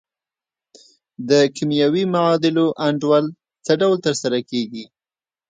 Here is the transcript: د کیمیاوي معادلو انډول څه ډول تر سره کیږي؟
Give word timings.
د 1.29 1.31
کیمیاوي 1.55 2.03
معادلو 2.13 2.67
انډول 2.87 3.25
څه 3.65 3.73
ډول 3.81 3.95
تر 4.05 4.13
سره 4.21 4.37
کیږي؟ 4.49 4.85